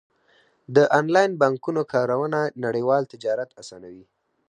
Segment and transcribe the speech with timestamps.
[0.75, 4.05] د انلاین بانکونو کارونه نړیوال تجارت اسانوي.